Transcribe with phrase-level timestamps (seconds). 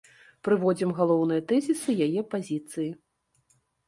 [0.45, 2.87] Прыводзім галоўныя тэзісы яе пазіцыі.